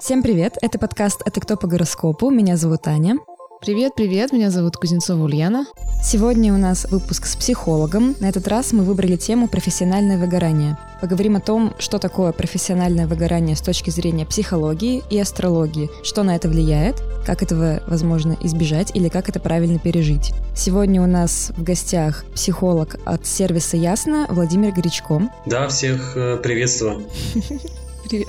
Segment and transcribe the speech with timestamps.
[0.00, 0.56] Всем привет!
[0.60, 3.16] Это подкаст «Это кто по гороскопу?» Меня зовут Аня.
[3.60, 5.66] Привет, привет, меня зовут Кузнецова Ульяна.
[6.04, 8.16] Сегодня у нас выпуск с психологом.
[8.18, 10.76] На этот раз мы выбрали тему «Профессиональное выгорание».
[11.00, 16.34] Поговорим о том, что такое профессиональное выгорание с точки зрения психологии и астрологии, что на
[16.34, 20.32] это влияет, как этого возможно избежать или как это правильно пережить.
[20.56, 25.30] Сегодня у нас в гостях психолог от сервиса Ясно Владимир Горячко.
[25.46, 27.06] Да, всех э, приветствую.
[28.10, 28.28] Привет.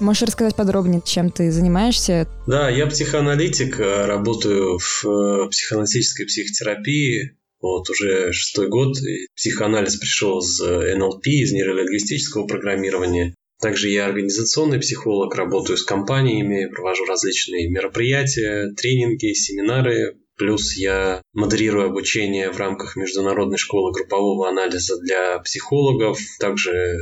[0.00, 2.28] Можешь рассказать подробнее, чем ты занимаешься?
[2.46, 7.36] Да, я психоаналитик, э, работаю в э, психоаналитической психотерапии.
[7.60, 8.96] Вот уже шестой год.
[9.34, 13.34] Психоанализ пришел из э, НЛП, из нейролингвистического программирования.
[13.60, 20.16] Также я организационный психолог, работаю с компаниями, провожу различные мероприятия, тренинги, семинары.
[20.36, 26.20] Плюс я модерирую обучение в рамках Международной школы группового анализа для психологов.
[26.38, 26.96] Также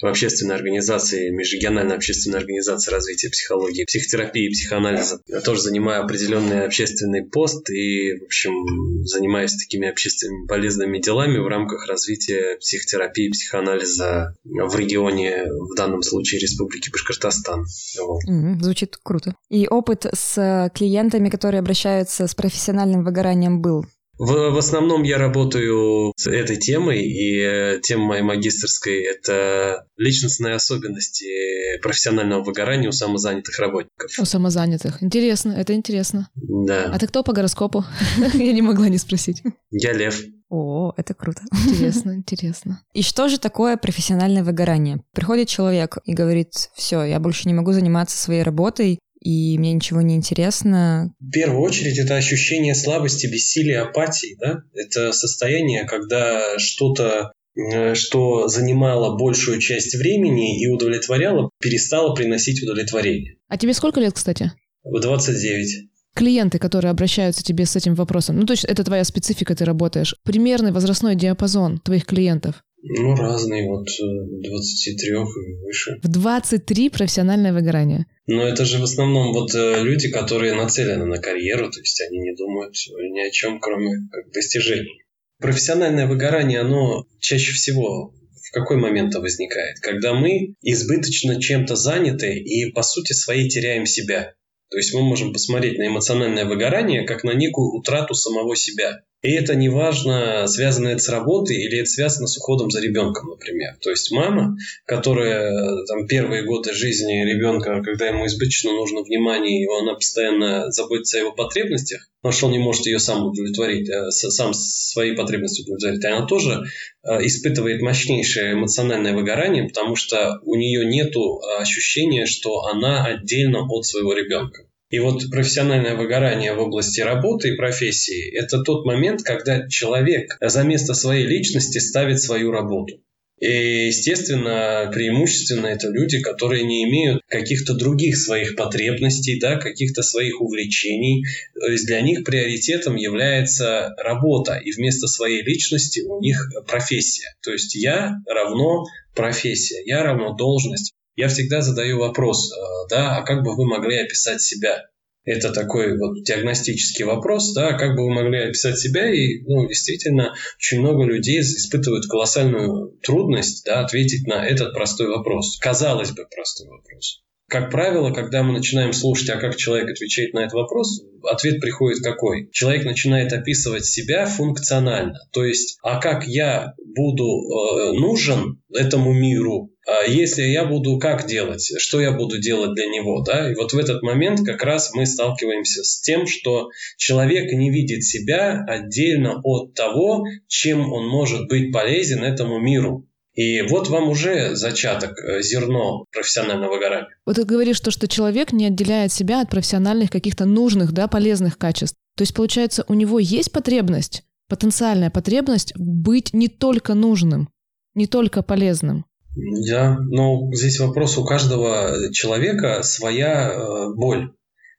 [0.00, 5.20] в общественной организации, межрегиональной общественной организации развития психологии, психотерапии психоанализа.
[5.26, 11.46] Я тоже занимаю определенный общественный пост и, в общем, занимаюсь такими общественными полезными делами в
[11.46, 17.64] рамках развития психотерапии психоанализа в регионе, в данном случае Республики Башкортостан.
[18.00, 18.20] Вот.
[18.28, 19.34] Mm, звучит круто.
[19.50, 23.84] И опыт с клиентами, которые обращаются с профессиональным выгоранием был
[24.18, 30.54] в, в основном я работаю с этой темой, и э, тема моей магистрской– это личностные
[30.54, 34.10] особенности профессионального выгорания у самозанятых работников.
[34.18, 35.02] У самозанятых.
[35.02, 36.28] Интересно, это интересно.
[36.34, 36.90] Да.
[36.92, 37.84] А ты кто по гороскопу?
[38.34, 39.42] Я не могла не спросить.
[39.70, 40.20] Я лев.
[40.50, 41.42] О, это круто.
[41.52, 42.82] Интересно, интересно.
[42.94, 45.02] И что же такое профессиональное выгорание?
[45.12, 50.00] Приходит человек и говорит, все, я больше не могу заниматься своей работой, и мне ничего
[50.00, 51.12] не интересно.
[51.20, 54.36] В первую очередь это ощущение слабости, бессилия, апатии.
[54.40, 54.62] Да?
[54.74, 63.36] Это состояние, когда что-то э, что занимало большую часть времени и удовлетворяло, перестало приносить удовлетворение.
[63.48, 64.52] А тебе сколько лет, кстати?
[64.84, 69.54] В 29 клиенты, которые обращаются тебе с этим вопросом, ну, то есть это твоя специфика,
[69.54, 72.64] ты работаешь, примерный возрастной диапазон твоих клиентов?
[72.82, 75.98] Ну, разные, вот 23 э, и выше.
[76.02, 78.06] В 23 профессиональное выгорание?
[78.26, 82.18] Но это же в основном вот э, люди, которые нацелены на карьеру, то есть они
[82.18, 85.02] не думают ни о чем, кроме как достижений.
[85.40, 88.14] Профессиональное выгорание, оно чаще всего
[88.48, 89.78] в какой момент возникает?
[89.80, 94.34] Когда мы избыточно чем-то заняты и по сути своей теряем себя.
[94.70, 99.02] То есть мы можем посмотреть на эмоциональное выгорание как на некую утрату самого себя.
[99.20, 103.30] И это не важно, связано это с работой или это связано с уходом за ребенком,
[103.30, 103.76] например.
[103.80, 104.56] То есть мама,
[104.86, 111.18] которая там первые годы жизни ребенка, когда ему избыточно нужно внимание, и она постоянно заботится
[111.18, 115.62] о его потребностях, потому что он не может ее сам удовлетворить, а сам свои потребности
[115.62, 116.62] удовлетворить, она тоже
[117.02, 121.12] а, испытывает мощнейшее эмоциональное выгорание, потому что у нее нет
[121.58, 124.67] ощущения, что она отдельно от своего ребенка.
[124.90, 130.62] И вот профессиональное выгорание в области работы и профессии– это тот момент, когда человек за
[130.62, 133.02] место своей личности ставит свою работу.
[133.40, 140.40] И, естественно, преимущественно это люди, которые не имеют каких-то других своих потребностей, да, каких-то своих
[140.40, 141.24] увлечений.
[141.54, 147.34] То есть для них приоритетом является работа, и вместо своей личности у них профессия.
[147.42, 152.56] То есть я равно профессия, я равно должность я всегда задаю вопрос, э,
[152.90, 154.84] да, а как бы вы могли описать себя?
[155.24, 160.34] Это такой вот диагностический вопрос, да, как бы вы могли описать себя, и, ну, действительно,
[160.56, 165.58] очень много людей испытывают колоссальную трудность, да, ответить на этот простой вопрос.
[165.58, 167.20] Казалось бы, простой вопрос.
[167.48, 172.02] Как правило, когда мы начинаем слушать, а как человек отвечает на этот вопрос, ответ приходит
[172.02, 172.50] какой?
[172.52, 175.18] Человек начинает описывать себя функционально.
[175.32, 181.26] То есть, а как я буду э, нужен этому миру, а если я буду как
[181.26, 184.92] делать, что я буду делать для него, да, и вот в этот момент как раз
[184.94, 191.48] мы сталкиваемся с тем, что человек не видит себя отдельно от того, чем он может
[191.48, 193.08] быть полезен этому миру.
[193.38, 197.08] И вот вам уже зачаток, э, зерно профессионального выгорания.
[197.24, 201.56] Вот ты говоришь то, что человек не отделяет себя от профессиональных каких-то нужных, да, полезных
[201.56, 201.94] качеств.
[202.16, 207.48] То есть, получается, у него есть потребность, потенциальная потребность быть не только нужным,
[207.94, 209.04] не только полезным.
[209.40, 214.32] Да, но здесь вопрос у каждого человека своя э, боль,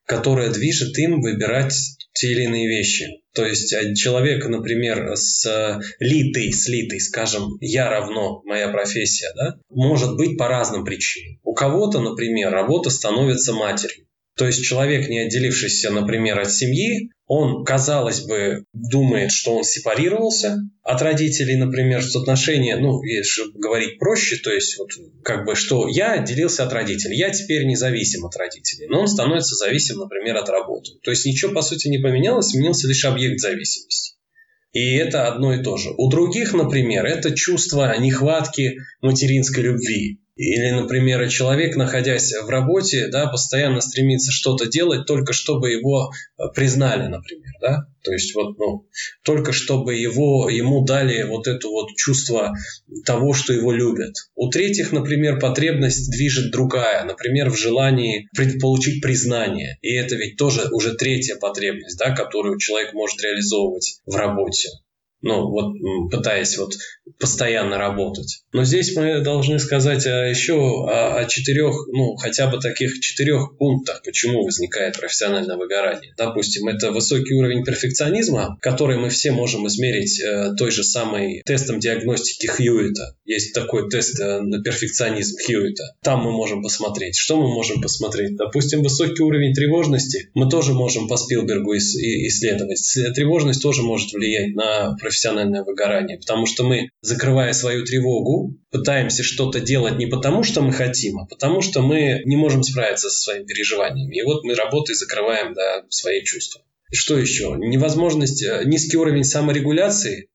[0.05, 1.73] которая движет им выбирать
[2.13, 3.07] те или иные вещи.
[3.33, 10.17] То есть человек, например, с литой, с литой, скажем, я равно моя профессия, да, может
[10.17, 11.39] быть по разным причинам.
[11.43, 14.08] У кого-то, например, работа становится матерью.
[14.39, 20.59] То есть человек, не отделившийся, например, от семьи, он, казалось бы, думает, что он сепарировался
[20.81, 24.91] от родителей, например, что отношения, ну, если говорить проще, то есть вот
[25.25, 29.55] как бы, что я отделился от родителей, я теперь независим от родителей, но он становится
[29.55, 30.91] зависим, например, от работы.
[31.03, 34.13] То есть ничего, по сути, не поменялось, сменился лишь объект зависимости.
[34.71, 35.89] И это одно и то же.
[35.97, 40.21] У других, например, это чувство нехватки материнской любви.
[40.39, 46.43] Или, например, человек, находясь в работе, да, постоянно стремится что-то делать, только чтобы его э,
[46.55, 47.51] признали, например.
[47.59, 47.87] Да?
[48.05, 48.87] То есть вот, ну,
[49.25, 52.53] только чтобы его, ему дали вот это вот чувство
[53.05, 54.15] того, что его любят.
[54.35, 58.29] У третьих, например, потребность движет другая, например, в желании
[58.61, 59.77] получить признание.
[59.81, 64.69] И это ведь тоже уже третья потребность, да, которую человек может реализовывать в работе
[65.21, 65.73] ну, вот
[66.11, 66.73] пытаясь вот
[67.19, 68.43] постоянно работать.
[68.53, 73.57] Но здесь мы должны сказать а еще о, о четырех, ну, хотя бы таких четырех
[73.57, 76.13] пунктах, почему возникает профессиональное выгорание.
[76.17, 81.79] Допустим, это высокий уровень перфекционизма, который мы все можем измерить э, той же самой тестом
[81.79, 83.15] диагностики Хьюита.
[83.25, 85.95] Есть такой тест э, на перфекционизм Хьюита.
[86.03, 87.15] Там мы можем посмотреть.
[87.15, 88.35] Что мы можем посмотреть?
[88.35, 92.81] Допустим, высокий уровень тревожности мы тоже можем по Спилбергу исследовать.
[93.15, 99.59] Тревожность тоже может влиять на профессиональное выгорание, потому что мы, закрывая свою тревогу, пытаемся что-то
[99.59, 103.45] делать не потому, что мы хотим, а потому что мы не можем справиться со своими
[103.45, 104.17] переживаниями.
[104.17, 106.61] И вот мы работой закрываем да, свои чувства.
[106.91, 107.55] Что еще?
[107.57, 110.27] Невозможность, э, низкий уровень саморегуляции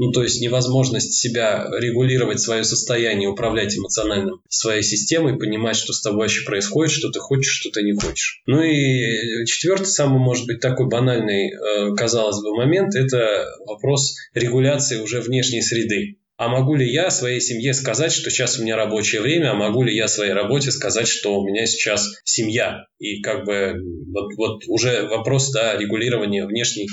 [0.00, 6.00] ну, то есть невозможность себя регулировать свое состояние, управлять эмоциональным своей системой, понимать, что с
[6.00, 8.40] тобой вообще происходит, что ты хочешь, что ты не хочешь.
[8.46, 14.96] Ну и четвертый, самый, может быть, такой банальный, э, казалось бы, момент, это вопрос регуляции
[14.96, 16.16] уже внешней среды.
[16.38, 19.82] А могу ли я своей семье сказать, что сейчас у меня рабочее время, а могу
[19.82, 22.86] ли я своей работе сказать, что у меня сейчас семья?
[22.98, 23.74] И как бы
[24.06, 26.88] вот, вот уже вопрос да, регулирования внешней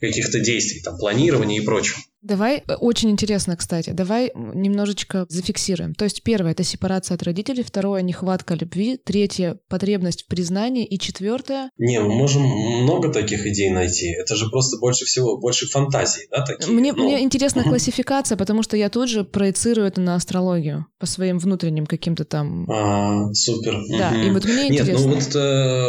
[0.00, 1.98] каких-то действий, там, планирования и прочего.
[2.22, 5.94] Давай, э, очень интересно, кстати, давай немножечко зафиксируем.
[5.94, 10.98] То есть первое— это сепарация от родителей, второе— нехватка любви, третье— потребность в признании, и
[10.98, 11.70] четвертое...
[11.78, 14.08] Не, мы можем много таких идей найти.
[14.10, 16.72] Это же просто больше всего, больше фантазий, да, такие?
[16.72, 17.04] Мне, ну...
[17.04, 21.86] мне интересна классификация, потому что я тут же проецирую это на астрологию по своим внутренним
[21.86, 22.68] каким-то там...
[22.68, 23.80] А, супер.
[23.96, 24.20] Да, угу.
[24.20, 25.06] и вот мне Нет, интересно...
[25.06, 25.88] ну вот э,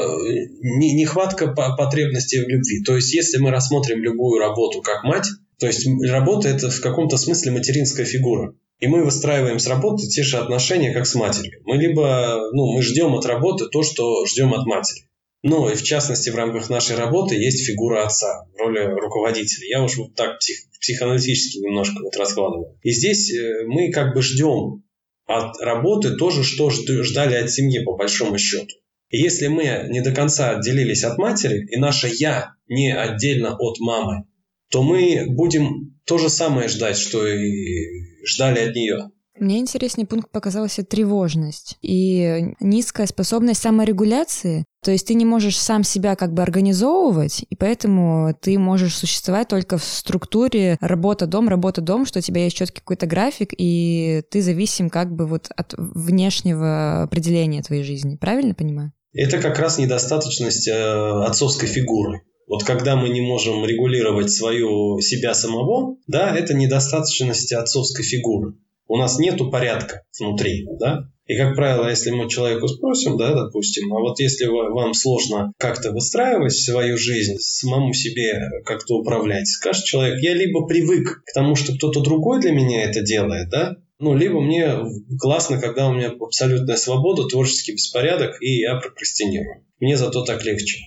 [0.61, 2.83] нехватка потребности в любви.
[2.83, 5.27] То есть если мы рассмотрим любую работу как мать,
[5.59, 8.55] то есть работа– это в каком-то смысле материнская фигура.
[8.79, 11.61] И мы выстраиваем с работы те же отношения, как с матерью.
[11.65, 15.03] Мы либо, ну, мы ждем от работы то, что ждем от матери.
[15.43, 19.67] Ну, и в частности, в рамках нашей работы есть фигура отца в роли руководителя.
[19.67, 22.77] Я уж вот так псих, психоаналитически немножко вот раскладываю.
[22.83, 24.83] И здесь э, мы как бы ждем
[25.25, 28.75] от работы тоже, что ждали от семьи, по большому счету.
[29.09, 33.79] И если мы не до конца отделились от матери, и наше «я» не отдельно от
[33.79, 34.25] мамы,
[34.71, 39.09] то мы будем то же самое ждать, что и ждали от нее.
[39.39, 44.65] Мне интереснее пункт показался тревожность и низкая способность саморегуляции.
[44.83, 49.47] То есть ты не можешь сам себя как бы организовывать, и поэтому ты можешь существовать
[49.47, 54.89] только в структуре работа-дом, работа-дом, что у тебя есть четкий какой-то график, и ты зависим
[54.89, 58.17] как бы вот от внешнего определения твоей жизни.
[58.17, 58.91] Правильно понимаю?
[59.13, 62.21] Это как раз недостаточность э, отцовской фигуры.
[62.49, 68.55] Вот когда мы не можем регулировать свою себя самого, да, это недостаточность отцовской фигуры.
[68.87, 71.11] У нас нету порядка внутри, да.
[71.27, 75.91] И, как правило, если мы человеку спросим, да, допустим, а вот если вам сложно как-то
[75.91, 81.75] выстраивать свою жизнь, самому себе как-то управлять, скажет человек, я либо привык к тому, что
[81.75, 84.75] кто-то другой для меня это делает, да, ну, либо мне
[85.19, 89.65] классно, когда у меня абсолютная свобода, творческий беспорядок, и я прокрастинирую.
[89.79, 90.79] Мне зато так легче.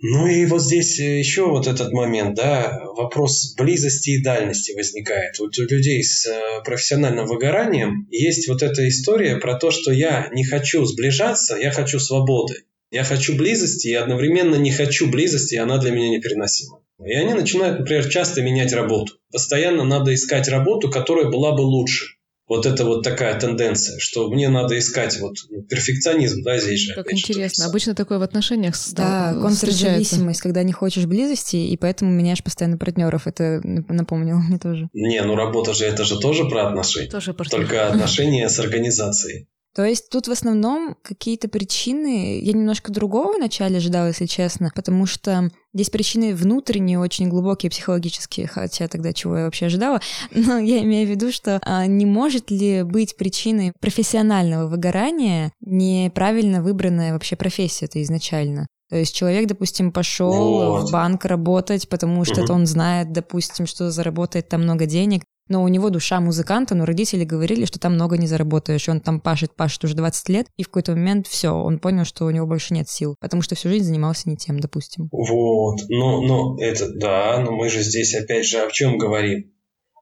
[0.00, 5.38] Ну и вот здесь э, еще вот этот момент, да, вопрос близости и дальности возникает.
[5.40, 10.28] Вот у людей с э, профессиональным выгоранием есть вот эта история про то, что я
[10.32, 12.64] не хочу сближаться, я хочу свободы.
[12.90, 16.80] Я хочу близости и одновременно не хочу близости, и она для меня непереносима.
[17.04, 19.14] И они начинают, например, часто менять работу.
[19.32, 22.17] Постоянно надо искать работу, которая была бы лучше
[22.48, 25.36] вот это вот такая тенденция, что мне надо искать вот
[25.68, 26.94] перфекционизм, да, здесь же.
[26.94, 27.66] Как интересно.
[27.66, 33.26] Обычно такое в отношениях Да, контрзависимость, когда не хочешь близости, и поэтому меняешь постоянно партнеров.
[33.26, 34.88] Это напомнило мне тоже.
[34.94, 37.10] Не, ну работа же это же тоже про отношения.
[37.10, 39.46] Тоже про Только отношения с организацией.
[39.78, 45.06] То есть тут в основном какие-то причины, я немножко другого вначале ожидала, если честно, потому
[45.06, 50.00] что здесь причины внутренние, очень глубокие, психологические, хотя тогда чего я вообще ожидала,
[50.34, 56.60] но я имею в виду, что а, не может ли быть причиной профессионального выгорания неправильно
[56.60, 58.66] выбранная вообще профессия это изначально?
[58.90, 60.88] То есть человек, допустим, пошел вот.
[60.88, 62.52] в банк работать, потому что угу.
[62.52, 67.24] он знает, допустим, что заработает там много денег, но у него душа музыканта, но родители
[67.24, 70.68] говорили, что там много не заработаешь, он там пашет, пашет уже 20 лет, и в
[70.68, 73.86] какой-то момент все, он понял, что у него больше нет сил, потому что всю жизнь
[73.86, 75.08] занимался не тем, допустим.
[75.12, 79.52] Вот, но, но это, да, но мы же здесь опять же о чем говорим?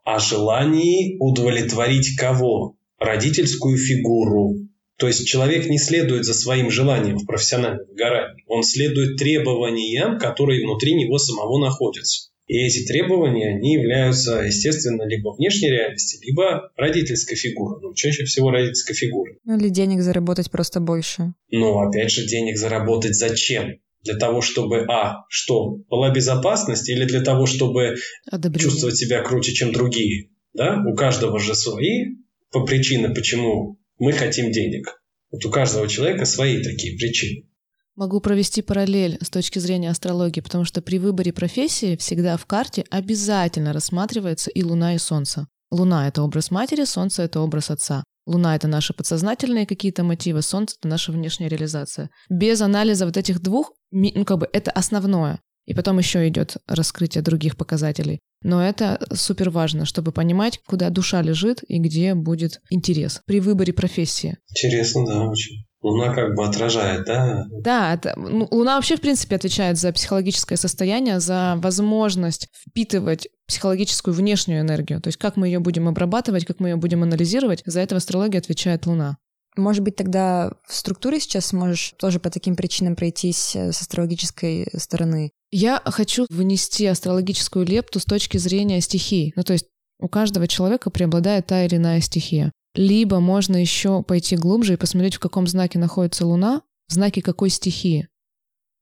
[0.04, 2.76] О желании удовлетворить кого?
[2.98, 4.56] Родительскую фигуру.
[4.98, 8.44] То есть человек не следует за своим желанием в профессиональном выгорании.
[8.46, 12.30] Он следует требованиям, которые внутри него самого находятся.
[12.46, 17.80] И эти требования, они являются, естественно, либо внешней реальности, либо родительской фигурой.
[17.82, 19.38] Ну, чаще всего родительской фигурой.
[19.44, 21.34] Ну, или денег заработать просто больше.
[21.50, 23.80] Но, опять же, денег заработать зачем?
[24.02, 27.96] Для того, чтобы, а, что, была безопасность, или для того, чтобы
[28.30, 28.70] Одобрение.
[28.70, 30.30] чувствовать себя круче, чем другие?
[30.54, 30.80] Да?
[30.86, 32.14] У каждого же свои
[32.52, 35.02] по причины, почему мы хотим денег.
[35.32, 37.48] Вот у каждого человека свои такие причины.
[37.96, 42.84] Могу провести параллель с точки зрения астрологии, потому что при выборе профессии всегда в карте
[42.90, 45.46] обязательно рассматривается и Луна, и Солнце.
[45.70, 48.04] Луна— это образ матери, Солнце— это образ отца.
[48.26, 52.10] Луна— это наши подсознательные какие-то мотивы, Солнце— это наша внешняя реализация.
[52.28, 55.40] Без анализа вот этих двух, ну как бы это основное.
[55.64, 58.20] И потом еще идет раскрытие других показателей.
[58.42, 63.72] Но это супер важно, чтобы понимать, куда душа лежит и где будет интерес при выборе
[63.72, 64.36] профессии.
[64.50, 65.65] Интересно, да, очень.
[65.82, 67.44] Луна как бы отражает, да?
[67.50, 74.14] Да, это, ну, Луна вообще, в принципе, отвечает за психологическое состояние, за возможность впитывать психологическую
[74.14, 75.00] внешнюю энергию.
[75.00, 77.98] То есть как мы ее будем обрабатывать, как мы ее будем анализировать, за это в
[77.98, 79.18] астрологии отвечает Луна.
[79.56, 84.68] Может быть, тогда в структуре сейчас можешь тоже по таким причинам пройтись э, с астрологической
[84.76, 85.30] стороны?
[85.50, 89.32] Я хочу внести астрологическую лепту с точки зрения стихий.
[89.34, 89.66] Ну, то есть
[89.98, 92.52] у каждого человека преобладает та или иная стихия.
[92.76, 97.50] Либо можно еще пойти глубже и посмотреть, в каком знаке находится Луна, в знаке какой
[97.50, 98.08] стихии.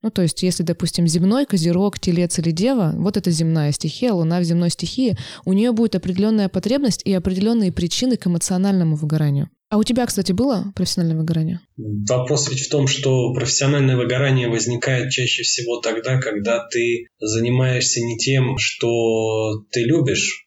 [0.05, 4.41] Ну, то есть, если, допустим, земной, козерог, телец или дева, вот это земная стихия, луна
[4.41, 9.49] в земной стихии, у нее будет определенная потребность и определенные причины к эмоциональному выгоранию.
[9.71, 11.61] А у тебя, кстати, было профессиональное выгорание?
[11.79, 18.19] Вопрос ведь в том, что профессиональное выгорание возникает чаще всего тогда, когда ты занимаешься не
[18.19, 20.44] тем, что ты любишь,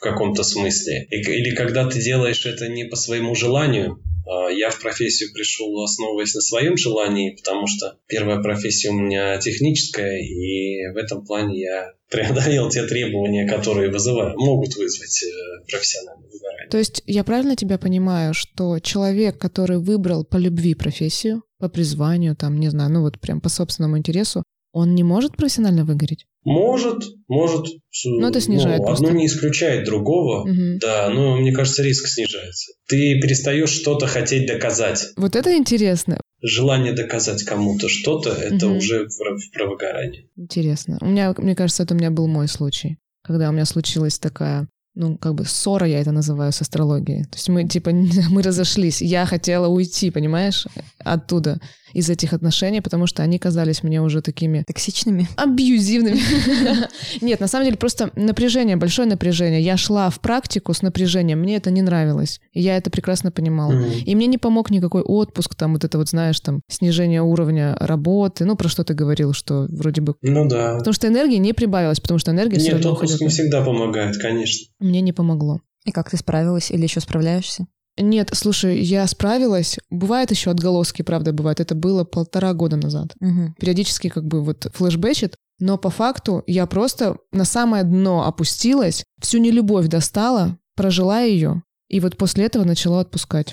[0.00, 1.06] в каком-то смысле.
[1.10, 6.34] Или когда ты делаешь это не по своему желанию, а, я в профессию пришел, основываясь
[6.34, 11.92] на своем желании, потому что первая профессия у меня техническая, и в этом плане я
[12.10, 16.70] преодолел те требования, которые вызывают, могут вызвать э, профессиональное выгорание.
[16.70, 22.34] То есть я правильно тебя понимаю, что человек, который выбрал по любви профессию, по призванию,
[22.34, 26.24] там, не знаю, ну вот прям по собственному интересу, он не может профессионально выгореть?
[26.44, 27.66] Может, может.
[28.04, 29.06] Но это снижает ну, просто.
[29.06, 30.42] Одно не исключает другого.
[30.42, 30.78] Угу.
[30.80, 32.72] Да, но мне кажется, риск снижается.
[32.88, 35.08] Ты перестаешь что-то хотеть доказать.
[35.16, 36.20] Вот это интересно.
[36.42, 38.78] Желание доказать кому-то что-то, это угу.
[38.78, 40.28] уже в, про выгорание.
[40.36, 40.98] Интересно.
[41.02, 42.96] У меня, мне кажется, это у меня был мой случай.
[43.22, 47.24] Когда у меня случилась такая ну, как бы ссора, я это называю, с астрологией.
[47.24, 47.90] То есть мы, типа,
[48.30, 49.00] мы разошлись.
[49.00, 50.66] Я хотела уйти, понимаешь,
[50.98, 51.60] оттуда
[51.92, 54.64] из этих отношений, потому что они казались мне уже такими...
[54.66, 55.28] Токсичными?
[55.36, 56.20] Абьюзивными.
[57.20, 59.60] Нет, на самом деле просто напряжение, большое напряжение.
[59.60, 62.40] Я шла в практику с напряжением, мне это не нравилось.
[62.52, 63.84] И я это прекрасно понимала.
[64.06, 68.44] И мне не помог никакой отпуск, там вот это вот, знаешь, там снижение уровня работы,
[68.44, 70.14] ну, про что ты говорил, что вроде бы...
[70.22, 70.76] Ну да.
[70.78, 74.66] Потому что энергии не прибавилось, потому что энергия Нет, отпуск не всегда помогает, конечно.
[74.78, 75.60] Мне не помогло.
[75.84, 77.66] И как ты справилась или еще справляешься?
[77.98, 79.78] Нет, слушай, я справилась.
[79.90, 81.60] Бывает еще отголоски, правда, бывает.
[81.60, 83.14] Это было полтора года назад.
[83.20, 83.54] Угу.
[83.58, 89.38] Периодически как бы вот флешбэчит, но по факту я просто на самое дно опустилась, всю
[89.38, 93.52] нелюбовь достала, прожила ее, и вот после этого начала отпускать.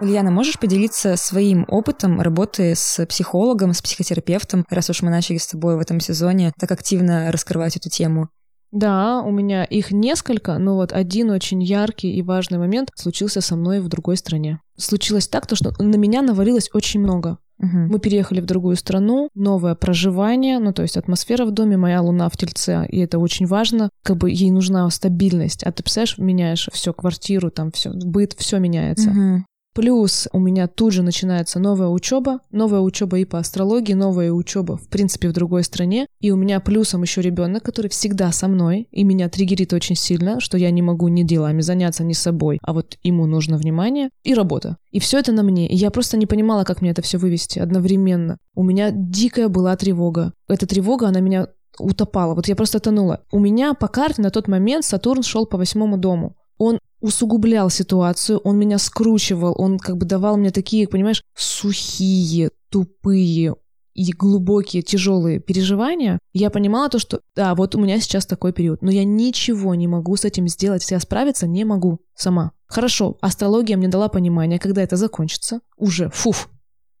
[0.00, 5.46] Ульяна, можешь поделиться своим опытом работы с психологом, с психотерапевтом, раз уж мы начали с
[5.46, 8.28] тобой в этом сезоне так активно раскрывать эту тему?
[8.74, 13.54] Да, у меня их несколько, но вот один очень яркий и важный момент случился со
[13.54, 14.58] мной в другой стране.
[14.76, 17.38] Случилось так, то, что на меня навалилось очень много.
[17.60, 17.68] Угу.
[17.68, 22.28] Мы переехали в другую страну, новое проживание, ну то есть атмосфера в доме, моя луна
[22.28, 23.90] в тельце, и это очень важно.
[24.02, 25.62] Как бы ей нужна стабильность.
[25.62, 29.10] А ты представляешь, меняешь все, квартиру, там все, быт, все меняется.
[29.10, 29.44] Угу.
[29.74, 34.76] Плюс у меня тут же начинается новая учеба, новая учеба и по астрологии, новая учеба,
[34.76, 36.06] в принципе, в другой стране.
[36.20, 40.38] И у меня плюсом еще ребенок, который всегда со мной, и меня триггерит очень сильно,
[40.38, 44.32] что я не могу ни делами заняться, ни собой, а вот ему нужно внимание и
[44.32, 44.76] работа.
[44.92, 45.66] И все это на мне.
[45.66, 48.38] И я просто не понимала, как мне это все вывести одновременно.
[48.54, 50.34] У меня дикая была тревога.
[50.46, 51.48] Эта тревога, она меня
[51.80, 52.34] утопала.
[52.34, 53.22] Вот я просто тонула.
[53.32, 56.36] У меня по карте на тот момент Сатурн шел по восьмому дому.
[56.58, 63.54] Он усугублял ситуацию, он меня скручивал, он как бы давал мне такие, понимаешь, сухие, тупые
[63.94, 68.82] и глубокие, тяжелые переживания, я понимала то, что да, вот у меня сейчас такой период,
[68.82, 72.52] но я ничего не могу с этим сделать, я справиться не могу сама.
[72.66, 76.48] Хорошо, астрология мне дала понимание, когда это закончится, уже, фуф,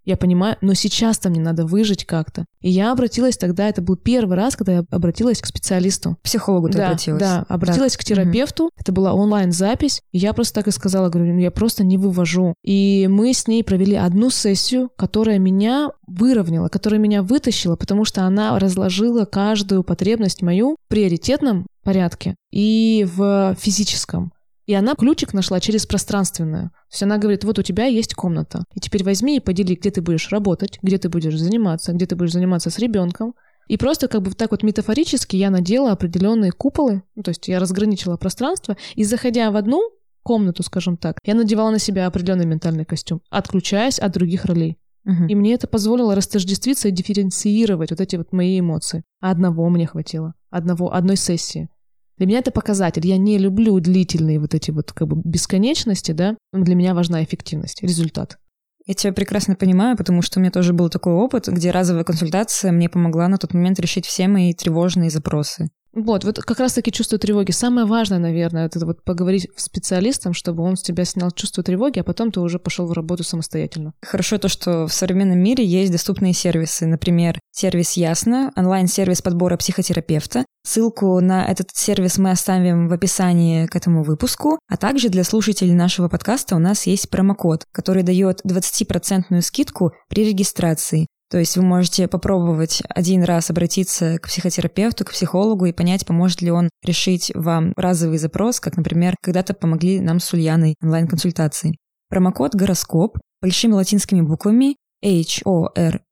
[0.04, 2.44] я понимаю, но сейчас-то мне надо выжить как-то.
[2.60, 6.16] И я обратилась тогда, это был первый раз, когда я обратилась к специалисту.
[6.22, 7.20] Психологу ты да, обратилась?
[7.20, 7.98] Да, обратилась да.
[7.98, 8.64] к терапевту.
[8.64, 8.72] Угу.
[8.78, 10.02] Это была онлайн-запись.
[10.12, 12.54] И я просто так и сказала, говорю, ну я просто не вывожу.
[12.62, 18.22] И мы с ней провели одну сессию, которая меня выровняла, которая меня вытащила, потому что
[18.24, 24.32] она разложила каждую потребность мою в приоритетном порядке и в физическом.
[24.66, 26.68] И она ключик нашла через пространственное.
[26.68, 28.64] То есть она говорит, вот у тебя есть комната.
[28.74, 32.16] И теперь возьми и подели, где ты будешь работать, где ты будешь заниматься, где ты
[32.16, 33.34] будешь заниматься с ребенком.
[33.68, 37.58] И просто как бы так вот метафорически я надела определенные куполы, ну, то есть я
[37.58, 39.90] разграничила пространство, и заходя в одну
[40.22, 44.78] комнату, скажем так, я надевала на себя определенный ментальный костюм, отключаясь от других ролей.
[45.06, 45.26] Угу.
[45.28, 49.02] И мне это позволило растождествиться и дифференцировать вот эти вот мои эмоции.
[49.20, 51.68] А одного мне хватило, одного, одной сессии.
[52.16, 53.06] Для меня это показатель.
[53.06, 56.36] Я не люблю длительные вот эти вот как бы бесконечности, да.
[56.52, 58.38] Для меня важна эффективность, результат.
[58.86, 62.70] Я тебя прекрасно понимаю, потому что у меня тоже был такой опыт, где разовая консультация
[62.70, 65.70] мне помогла на тот момент решить все мои тревожные запросы.
[65.94, 67.52] Вот, вот как раз-таки чувство тревоги.
[67.52, 72.00] Самое важное, наверное, это вот поговорить с специалистом, чтобы он с тебя снял чувство тревоги,
[72.00, 73.94] а потом ты уже пошел в работу самостоятельно.
[74.02, 76.86] Хорошо то, что в современном мире есть доступные сервисы.
[76.86, 80.44] Например, сервис Ясно, онлайн-сервис подбора психотерапевта.
[80.66, 84.58] Ссылку на этот сервис мы оставим в описании к этому выпуску.
[84.68, 90.24] А также для слушателей нашего подкаста у нас есть промокод, который дает 20% скидку при
[90.24, 91.06] регистрации.
[91.34, 96.42] То есть вы можете попробовать один раз обратиться к психотерапевту, к психологу и понять, поможет
[96.42, 101.76] ли он решить вам разовый запрос, как, например, когда-то помогли нам с Ульяной онлайн-консультацией.
[102.08, 106.04] Промокод «Гороскоп» большими латинскими буквами H-O-R-O-S-C-O-P-I.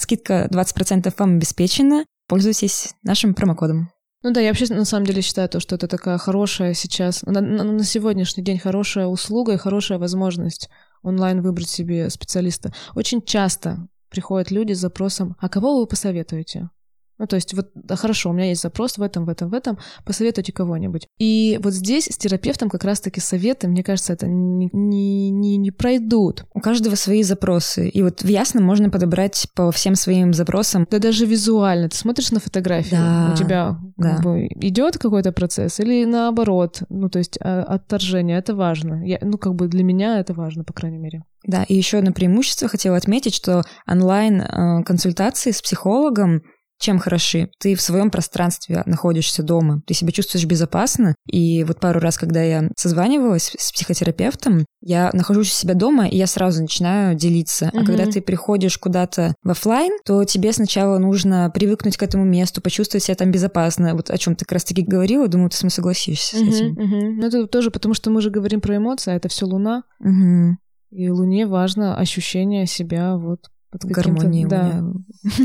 [0.00, 2.06] Скидка 20% вам обеспечена.
[2.26, 3.90] Пользуйтесь нашим промокодом.
[4.22, 7.42] Ну да, я вообще на самом деле считаю то, что это такая хорошая сейчас, на,
[7.42, 10.70] на, на сегодняшний день хорошая услуга и хорошая возможность
[11.06, 12.72] онлайн выбрать себе специалиста.
[12.94, 16.70] Очень часто приходят люди с запросом, а кого вы посоветуете?
[17.18, 19.54] Ну, то есть, вот, да, хорошо, у меня есть запрос в этом, в этом, в
[19.54, 21.06] этом, посоветуйте кого-нибудь.
[21.18, 25.70] И вот здесь с терапевтом как раз-таки советы, мне кажется, это не, не, не, не
[25.70, 26.44] пройдут.
[26.54, 27.88] У каждого свои запросы.
[27.88, 30.86] И вот в Ясно можно подобрать по всем своим запросам.
[30.90, 31.88] Да даже визуально.
[31.88, 34.10] Ты смотришь на фотографию, да, у тебя да.
[34.10, 39.02] как бы идет какой-то процесс или наоборот, ну, то есть а, отторжение, это важно.
[39.06, 41.22] Я, ну, как бы для меня это важно, по крайней мере.
[41.44, 46.42] Да, и еще одно преимущество хотела отметить, что онлайн-консультации э, с психологом
[46.78, 47.50] чем хороши?
[47.58, 51.14] Ты в своем пространстве находишься дома, ты себя чувствуешь безопасно.
[51.30, 56.16] И вот пару раз, когда я созванивалась с психотерапевтом, я нахожусь у себя дома, и
[56.16, 57.70] я сразу начинаю делиться.
[57.72, 57.86] А угу.
[57.86, 63.04] когда ты приходишь куда-то в офлайн, то тебе сначала нужно привыкнуть к этому месту, почувствовать
[63.04, 63.94] себя там безопасно.
[63.94, 66.72] Вот о чем ты как раз-таки говорила, думаю, ты со мной согласишься угу, с этим.
[66.72, 67.20] Угу.
[67.20, 69.82] Ну, это тоже потому, что мы же говорим про эмоции, а это все Луна.
[70.00, 70.56] Угу.
[70.90, 74.46] И Луне важно ощущение себя вот под гармонией.
[74.46, 74.82] Да.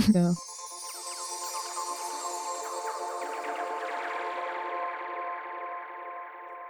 [0.07, 0.31] да.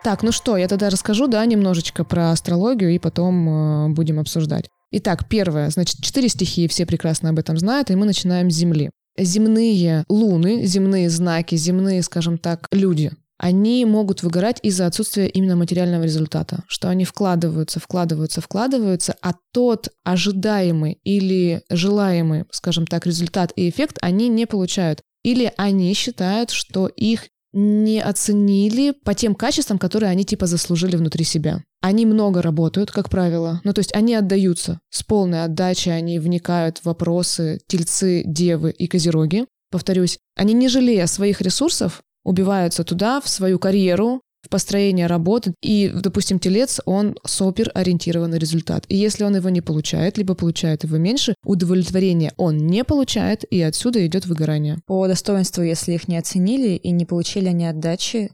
[0.03, 4.67] Так, ну что, я тогда расскажу, да, немножечко про астрологию и потом э, будем обсуждать.
[4.91, 8.89] Итак, первое, значит, четыре стихии, все прекрасно об этом знают, и мы начинаем с Земли.
[9.17, 16.03] Земные луны, земные знаки, земные, скажем так, люди, они могут выгорать из-за отсутствия именно материального
[16.03, 23.69] результата, что они вкладываются, вкладываются, вкладываются, а тот ожидаемый или желаемый, скажем так, результат и
[23.69, 25.01] эффект они не получают.
[25.23, 31.25] Или они считают, что их не оценили по тем качествам, которые они типа заслужили внутри
[31.25, 31.63] себя.
[31.81, 33.61] Они много работают, как правило.
[33.63, 38.87] Ну, то есть они отдаются с полной отдачей, они вникают в вопросы тельцы, девы и
[38.87, 39.45] козероги.
[39.71, 45.53] Повторюсь, они не жалея своих ресурсов, убиваются туда, в свою карьеру, в построение работы.
[45.61, 48.85] И, допустим, телец, он супер ориентированный результат.
[48.89, 53.61] И если он его не получает, либо получает его меньше, удовлетворение он не получает, и
[53.61, 54.79] отсюда идет выгорание.
[54.87, 58.31] По достоинству, если их не оценили и не получили они отдачи,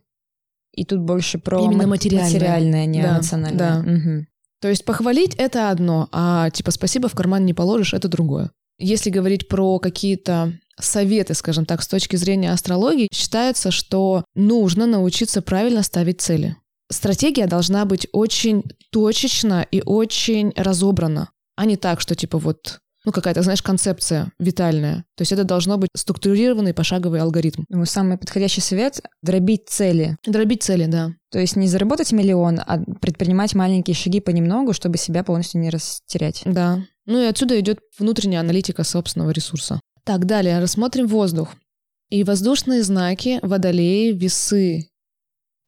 [0.74, 2.32] И тут больше про Именно мат- материальное.
[2.34, 3.58] материальное, не Да, эмоциональное.
[3.58, 3.80] да.
[3.80, 4.28] Мгм.
[4.62, 8.52] То есть похвалить— это одно, а типа спасибо в карман не положишь— это другое.
[8.78, 15.42] Если говорить про какие-то советы, скажем так, с точки зрения астрологии, считается, что нужно научиться
[15.42, 16.56] правильно ставить цели.
[16.90, 23.14] Стратегия должна быть очень точечна и очень разобрана, а не так, что типа вот ну,
[23.14, 25.06] какая-то, знаешь, концепция витальная.
[25.16, 27.64] То есть это должно быть структурированный пошаговый алгоритм.
[27.70, 30.18] Думаю, самый подходящий совет— дробить цели.
[30.26, 31.14] Дробить цели, да.
[31.32, 36.42] То есть не заработать миллион, а предпринимать маленькие шаги понемногу, чтобы себя полностью не растерять.
[36.44, 36.84] Да.
[37.06, 39.80] Ну и отсюда идет внутренняя аналитика собственного ресурса.
[40.08, 41.54] Так, далее рассмотрим воздух.
[42.10, 44.90] И воздушные знаки, водолеи, весы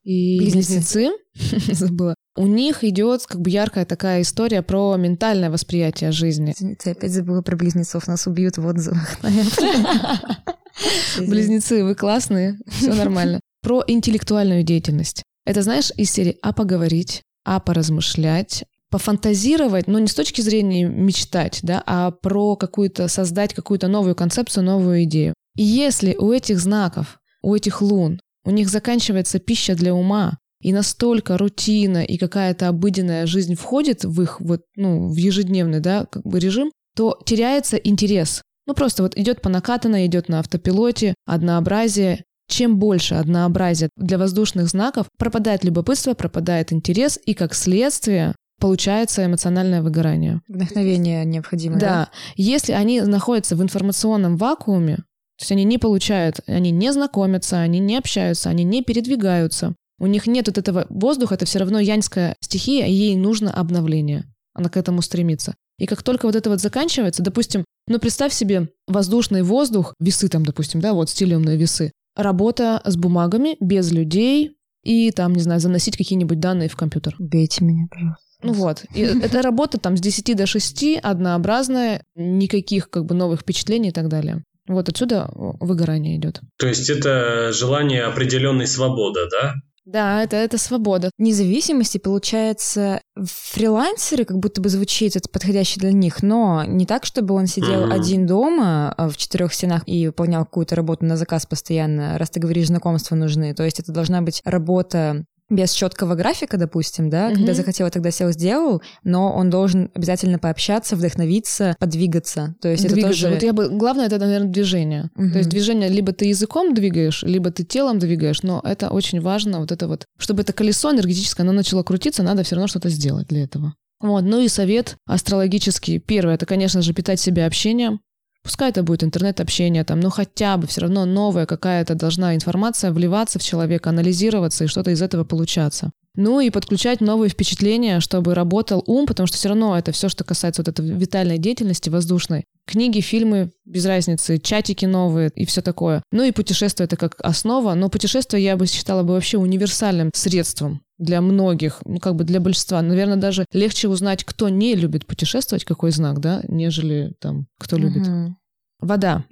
[0.05, 1.11] и Близнецы.
[1.73, 2.15] забыла.
[2.37, 6.53] У них идет как бы яркая такая история про ментальное восприятие жизни.
[6.55, 9.17] Извините, опять забыла про близнецов, нас убьют в отзывах.
[11.17, 13.41] Близнецы, вы классные, все нормально.
[13.61, 15.21] Про интеллектуальную деятельность.
[15.45, 21.59] Это, знаешь, из серии «А поговорить», «А поразмышлять», пофантазировать, но не с точки зрения мечтать,
[21.63, 25.33] да, а про какую-то, создать какую-то новую концепцию, новую идею.
[25.55, 30.73] И если у этих знаков, у этих лун, у них заканчивается пища для ума, и
[30.73, 36.23] настолько рутина и какая-то обыденная жизнь входит в их вот, ну, в ежедневный, да, как
[36.23, 38.41] бы режим, то теряется интерес.
[38.67, 42.23] Ну, просто вот идет по накатанной, идет на автопилоте, однообразие.
[42.49, 49.81] Чем больше однообразия для воздушных знаков, пропадает любопытство, пропадает интерес, и как следствие получается эмоциональное
[49.81, 50.41] выгорание.
[50.47, 51.79] Вдохновение необходимо, да?
[51.79, 52.09] Да.
[52.35, 57.79] Если они находятся в информационном вакууме, то есть они не получают, они не знакомятся, они
[57.79, 62.35] не общаются, они не передвигаются, у них нет вот этого воздуха, это все равно яньская
[62.41, 64.25] стихия, и ей нужно обновление.
[64.53, 65.55] Она к этому стремится.
[65.77, 70.45] И как только вот это вот заканчивается, допустим, ну представь себе воздушный воздух, весы там,
[70.45, 75.97] допустим, да, вот стилиумные весы, работа с бумагами, без людей, и там, не знаю, заносить
[75.97, 77.15] какие-нибудь данные в компьютер.
[77.19, 78.28] Убейте меня, пожалуйста.
[78.41, 78.85] Ну вот.
[78.93, 83.93] И эта работа там с 10 до 6, однообразная, никаких как бы новых впечатлений и
[83.93, 84.43] так далее.
[84.67, 86.41] Вот отсюда выгорание идет.
[86.57, 89.55] То есть это желание определенной свободы, да?
[89.85, 91.09] Да, это, это свобода.
[91.17, 97.33] Независимости, получается, фрилансеры как будто бы звучит это подходящий для них, но не так, чтобы
[97.33, 97.91] он сидел Мгм.
[97.91, 102.39] один дома а, в четырех стенах и выполнял какую-то работу на заказ постоянно, раз ты
[102.39, 103.55] говоришь, знакомства нужны.
[103.55, 107.53] То есть это должна быть работа без четкого графика, допустим, да, когда Мгм.
[107.55, 112.55] захотел, тогда сел, сделал, но он должен обязательно пообщаться, вдохновиться, подвигаться.
[112.61, 112.99] То есть Двигаться.
[112.99, 113.29] это тоже...
[113.33, 113.69] Вот я бы...
[113.69, 115.09] Главное, это, наверное, движение.
[115.15, 115.31] Мгм.
[115.31, 119.59] То есть движение либо ты языком двигаешь, либо ты телом двигаешь, но это очень важно,
[119.59, 123.27] вот это вот, чтобы это колесо энергетическое, оно начало крутиться, надо все равно что-то сделать
[123.27, 123.73] для этого.
[124.01, 125.99] Вот, ну и совет астрологический.
[125.99, 127.99] Первое, это, конечно же, питать себя общением.
[128.43, 133.37] Пускай это будет интернет-общение, там, но хотя бы все равно новая какая-то должна информация вливаться
[133.37, 135.91] в человека, анализироваться и что-то из этого получаться.
[136.21, 140.25] Ну и подключать новые впечатления, чтобы работал ум, потому что все равно это все, что
[140.25, 142.43] касается вот этой витальной деятельности воздушной.
[142.67, 146.03] Книги, фильмы, без разницы, чатики новые и все такое.
[146.11, 150.81] Ну и путешествие это как основа, но путешествие я бы считала бы вообще универсальным средством
[150.97, 152.81] для многих, ну как бы для большинства.
[152.81, 158.05] Наверное, даже легче узнать, кто не любит путешествовать, какой знак, да, нежели там, кто любит.
[158.05, 158.37] Мгм.
[158.81, 159.23] Вода.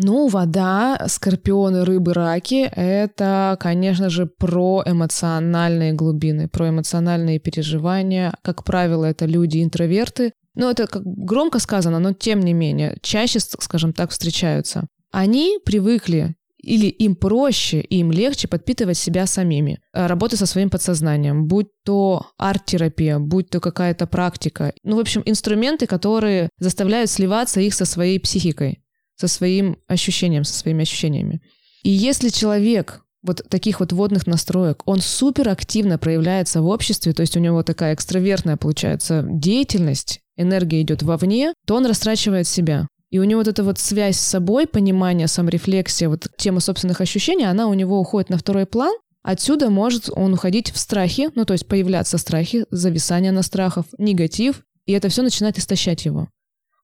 [0.00, 8.32] Ну, вода, скорпионы, рыбы, раки— это, конечно же, про эмоциональные глубины, про эмоциональные переживания.
[8.42, 10.32] Как правило, это люди-интроверты.
[10.54, 14.86] Ну, это как громко сказано, но тем не менее, чаще, скажем так, встречаются.
[15.10, 19.80] Они привыкли или им проще, им легче подпитывать себя самими.
[19.92, 24.72] Э, Работа со своим подсознанием, будь то арт-терапия, будь то какая-то практика.
[24.84, 28.80] Ну, в общем, инструменты, которые заставляют сливаться их со своей психикой,
[29.18, 31.40] со своим ощущением, со своими ощущениями.
[31.82, 37.22] И если человек вот таких вот водных настроек, он супер активно проявляется в обществе, то
[37.22, 42.86] есть у него такая экстравертная получается деятельность, энергия идет вовне, то он растрачивает себя.
[43.10, 47.44] И у него вот эта вот связь с собой, понимание, саморефлексия, вот тема собственных ощущений,
[47.44, 48.94] она у него уходит на второй план.
[49.22, 54.62] Отсюда может он уходить в страхи, ну то есть появляться страхи, зависание на страхах, негатив,
[54.86, 56.28] и это все начинает истощать его.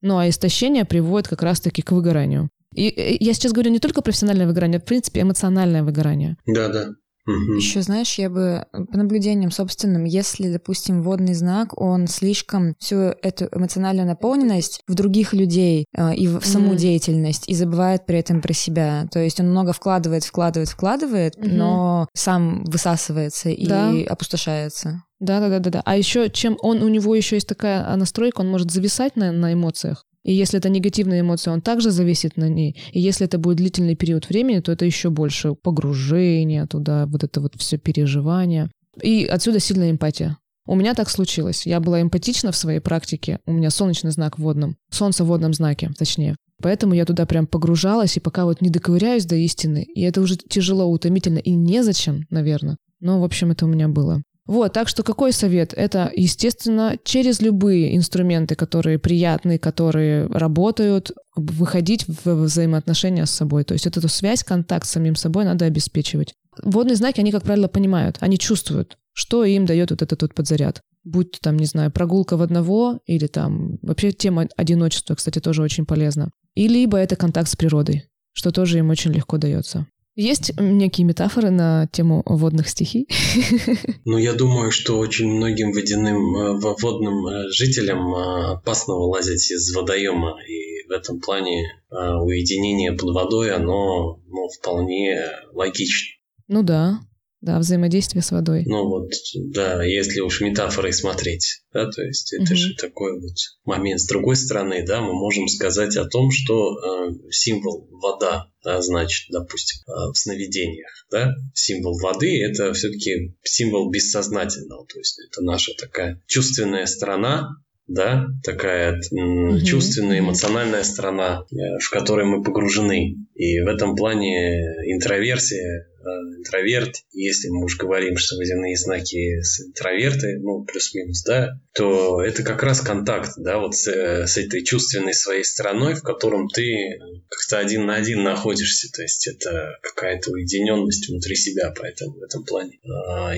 [0.04, 2.50] Ну а истощение приводит как раз-таки к выгоранию.
[2.74, 6.36] И э, я сейчас говорю не только профессиональное выгорание, а в принципе эмоциональное выгорание.
[6.46, 6.88] Да, да.
[7.26, 7.56] Мгм.
[7.56, 13.48] Еще, знаешь, я бы по наблюдениям собственным, если, допустим, водный знак, он слишком всю эту
[13.50, 18.52] эмоциональную наполненность в других людей э, и в саму деятельность и забывает при этом про
[18.52, 19.06] себя.
[19.10, 21.56] То есть он много вкладывает, вкладывает, вкладывает, Мгм.
[21.56, 23.90] но сам высасывается и Да.
[24.12, 25.02] опустошается.
[25.20, 25.82] Да, да, да, да, да.
[25.86, 29.32] А еще чем он у него еще есть такая а, настройка, он может зависать на,
[29.32, 30.04] на эмоциях.
[30.24, 32.76] И если это негативная эмоция, он также зависит на ней.
[32.92, 37.40] И если это будет длительный период времени, то это еще больше погружение туда, вот это
[37.40, 38.70] вот все переживание.
[39.02, 40.38] И отсюда сильная эмпатия.
[40.66, 41.66] У меня так случилось.
[41.66, 43.38] Я была эмпатична в своей практике.
[43.44, 44.76] У меня солнечный знак в водном.
[44.90, 46.36] Солнце в водном знаке, точнее.
[46.62, 50.36] Поэтому я туда прям погружалась, и пока вот не доковыряюсь до истины, и это уже
[50.36, 52.78] тяжело, утомительно, и незачем, наверное.
[53.00, 54.22] Но, в общем, это у меня было.
[54.46, 55.72] Вот, так что какой совет?
[55.74, 63.64] Это, естественно, через любые инструменты, которые приятные, которые работают, выходить в взаимоотношения с собой.
[63.64, 66.34] То есть эту связь, контакт с самим собой надо обеспечивать.
[66.62, 70.82] Водные знаки, они, как правило, понимают, они чувствуют, что им дает вот этот вот подзаряд.
[71.04, 75.62] Будь то там, не знаю, прогулка в одного, или там вообще тема одиночества, кстати, тоже
[75.62, 76.30] очень полезна.
[76.54, 79.86] И либо это контакт с природой, что тоже им очень легко дается.
[80.16, 83.08] Есть некие метафоры на тему водных стихий?
[84.04, 89.74] Ну, я думаю, что очень многим водяным, э, водным э, жителям э, опасно вылазить из
[89.74, 90.36] водоема.
[90.46, 95.22] И в этом плане уединение под водой, оно ну, вполне
[95.52, 96.16] логично.
[96.48, 97.00] Ну да,
[97.44, 98.64] да, взаимодействие с водой.
[98.66, 99.10] Ну вот,
[99.52, 102.56] да, если уж метафорой смотреть, да, то есть это угу.
[102.56, 104.00] же такой вот момент.
[104.00, 109.26] С другой стороны, да, мы можем сказать о том, что э, символ вода, да, значит,
[109.30, 115.72] допустим, э, в сновидениях, да, символ воды это все-таки символ бессознательного, то есть это наша
[115.78, 117.50] такая чувственная сторона,
[117.86, 119.60] да, такая угу.
[119.60, 123.16] чувственная, эмоциональная сторона, э, в которой мы погружены.
[123.34, 124.60] И в этом плане
[124.92, 126.96] интроверсия Э, интроверт.
[127.12, 132.62] Если мы уж говорим, что водяные знаки с интроверты, ну, плюс-минус, да, то это как
[132.62, 136.98] раз контакт, да, вот с, э, с этой чувственной своей стороной, в котором ты
[137.30, 138.88] как-то один на один находишься.
[138.92, 142.78] То есть это какая-то уединенность внутри себя, поэтому в этом плане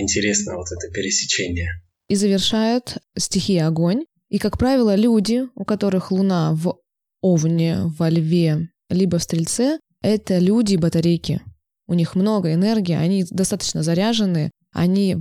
[0.01, 1.71] интересно вот это пересечение.
[2.09, 4.07] И завершает стихия огонь.
[4.29, 6.79] И, как правило, люди, у которых Луна в
[7.23, 11.43] Овне, во Льве, либо в Стрельце, это люди-батарейки
[11.89, 15.17] у них много энергии, они достаточно заряжены, они,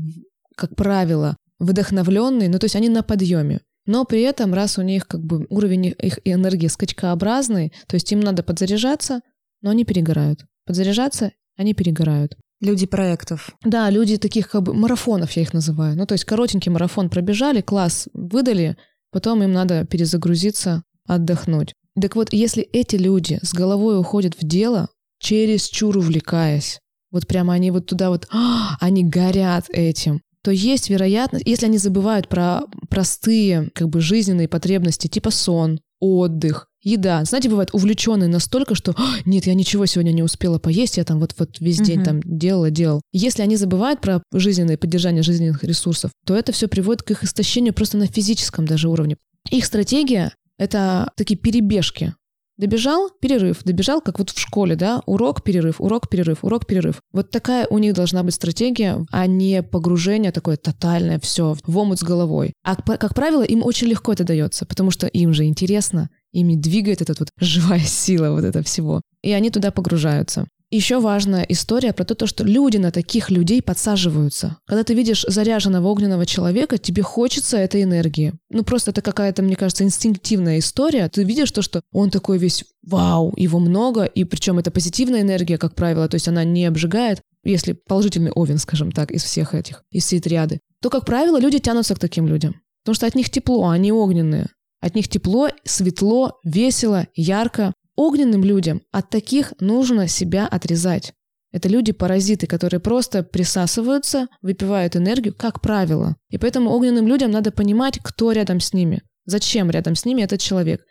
[0.56, 3.62] как правило, вдохновленные, ну то есть они на подъеме.
[3.86, 8.20] Но при этом, раз у них как бы уровень их энергии скачкообразный, то есть им
[8.20, 9.22] надо подзаряжаться,
[9.62, 10.46] но они перегорают.
[10.66, 12.36] Подзаряжаться, они перегорают.
[12.62, 13.56] Люди проектов.
[13.64, 15.96] Да, люди таких как бы марафонов, я их называю.
[15.96, 18.76] Ну, то есть коротенький марафон пробежали, класс выдали,
[19.16, 21.74] потом им надо перезагрузиться, отдохнуть.
[22.02, 26.80] Так вот, если эти люди с головой уходят в дело, чересчур увлекаясь,
[27.12, 31.78] вот прямо они вот туда вот, а, они горят этим, то есть вероятность, если они
[31.78, 37.26] забывают про простые как бы жизненные потребности, типа сон, отдых, еда.
[37.26, 41.20] Знаете, бывает увлеченные настолько, что «А, нет, я ничего сегодня не успела поесть, я там
[41.20, 43.02] вот, вот весь день там делала, делал.
[43.12, 47.74] Если они забывают про жизненное поддержание жизненных ресурсов, то это все приводит к их истощению
[47.74, 49.18] просто на физическом даже уровне.
[49.50, 52.14] Их стратегия— это такие перебежки.
[52.58, 57.02] Добежал, перерыв, добежал, как вот в школе, да, урок, перерыв, урок, перерыв, урок, перерыв.
[57.12, 62.00] Вот такая у них должна быть стратегия, а не погружение такое тотальное, все, в омут
[62.00, 62.54] с головой.
[62.64, 67.02] А, как правило, им очень легко это дается, потому что им же интересно, ими двигает
[67.02, 69.02] эта вот живая сила вот это всего.
[69.22, 70.48] И они туда погружаются.
[70.72, 74.58] Еще важная история про то, что люди на таких людей подсаживаются.
[74.66, 78.34] Когда ты видишь заряженного огненного человека, тебе хочется этой энергии.
[78.50, 81.08] Ну, просто это какая-то, мне кажется, инстинктивная история.
[81.08, 85.58] Ты видишь то, что он такой весь вау, его много, и причем это позитивная энергия,
[85.58, 89.84] как правило, то есть она не обжигает, если положительный овен, скажем так, из всех этих,
[89.92, 92.62] из всей триады, то, как правило, люди тянутся к таким людям.
[92.84, 94.50] Потому что от них тепло, они огненные.
[94.82, 97.74] От них тепло, светло, весело, ярко.
[97.96, 101.14] Огненным людям от таких нужно себя отрезать.
[101.52, 106.18] Это люди-паразиты, которые просто присасываются, выпивают энергию, как правило.
[106.30, 110.42] И поэтому огненным людям надо понимать, кто рядом с ними, зачем рядом с ними этот
[110.42, 110.82] человек.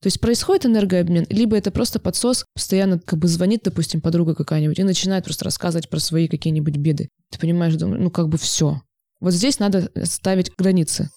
[0.00, 4.78] То есть происходит энергообмен, либо это просто подсос, постоянно как бы звонит, допустим, подруга какая-нибудь
[4.78, 7.08] и начинает просто рассказывать про свои какие-нибудь беды.
[7.30, 8.80] Ты понимаешь, думаю, ну как бы все.
[9.20, 11.08] Вот здесь надо ставить границы.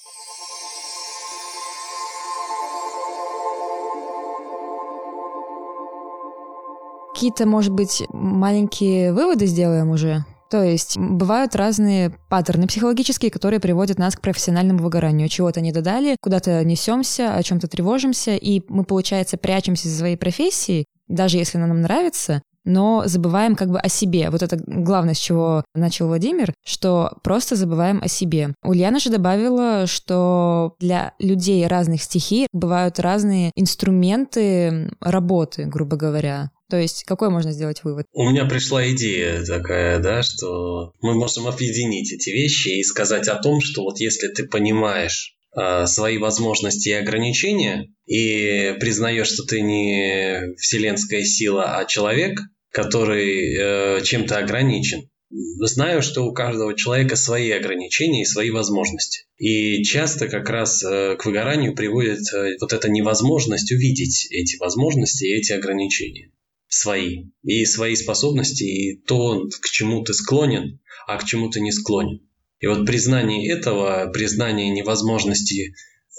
[7.18, 10.24] Какие-то, может быть, маленькие выводы сделаем уже?
[10.52, 15.28] То есть бывают разные паттерны психологические, которые приводят нас к профессиональному выгоранию.
[15.28, 20.86] Чего-то не додали, куда-то несемся, о чем-то тревожимся, и мы, получается, прячемся за своей профессией,
[21.08, 24.30] даже если она нам нравится, но забываем как бы о себе.
[24.30, 28.54] Вот это главное, с чего начал Владимир, что просто забываем о себе.
[28.64, 36.52] Ульяна же добавила, что для людей разных стихий бывают разные инструменты работы, грубо говоря.
[36.70, 38.08] То есть какой можно сделать вывод?
[38.12, 43.36] У меня пришла идея такая, да, что мы можем объединить эти вещи и сказать о
[43.36, 49.62] том, что вот если ты понимаешь, э, свои возможности и ограничения и признаешь, что ты
[49.62, 52.38] не вселенская сила, а человек,
[52.72, 59.26] который э, чем-то ограничен, знаю, что у каждого человека свои ограничения и свои возможности.
[59.38, 65.26] И часто как раз э, к выгоранию приводит э, вот эта невозможность увидеть эти возможности
[65.26, 66.32] и эти ограничения
[66.68, 67.26] свои.
[67.44, 72.22] И свои способности, и то, к чему ты склонен, а к чему ты не склонен.
[72.60, 75.76] И вот признание этого, признание невозможности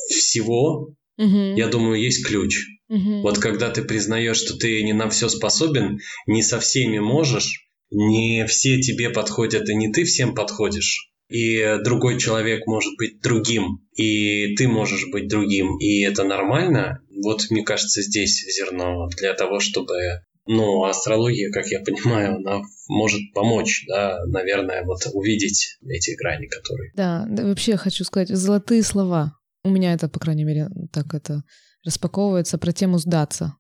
[0.09, 1.55] всего, угу.
[1.57, 2.57] я думаю, есть ключ.
[2.89, 3.23] Угу.
[3.23, 8.47] Вот когда ты признаешь, что ты не на все способен, не со всеми можешь, не
[8.47, 11.11] все тебе подходят, и не ты всем подходишь.
[11.29, 17.03] И другой человек может быть другим, и ты можешь быть другим, и это нормально.
[17.11, 23.21] Вот, мне кажется, здесь зерно для того, чтобы ну, астрология, как я понимаю, она может
[23.35, 26.93] помочь, да, наверное, вот увидеть эти грани, которые...
[26.95, 29.35] Да, да, вообще хочу сказать, золотые слова.
[29.63, 31.43] У меня это, по крайней мере, так это
[31.85, 33.57] распаковывается про тему сдаться,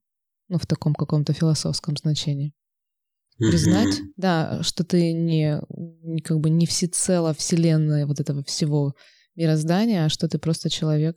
[0.49, 2.55] ну, в таком каком-то философском значении
[3.39, 4.13] признать, mm-hmm.
[4.17, 5.61] да, что ты не,
[6.03, 8.95] не как бы не всецело вселенная вот этого всего
[9.37, 11.17] мироздания, а что ты просто человек.